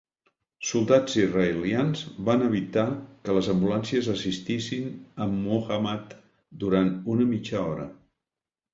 Soldats 0.69 1.17
israelians 1.23 2.01
van 2.29 2.45
evitar 2.47 2.87
que 3.29 3.37
les 3.39 3.51
ambulàncies 3.55 4.11
assistissin 4.17 4.91
a 5.27 5.31
Muhammad 5.37 6.21
durant 6.67 6.95
una 7.19 7.33
mitja 7.37 7.59
hora. 7.71 7.91